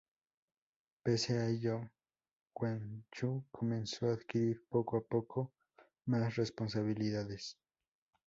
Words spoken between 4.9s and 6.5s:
a poco más